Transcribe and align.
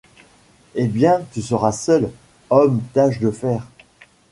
Eh 0.73 0.87
bien, 0.87 1.21
tu 1.31 1.43
seras 1.43 1.73
seùl. 1.73 2.09
Homme, 2.49 2.81
tâche 2.95 3.19
de 3.19 3.29
faire 3.29 3.67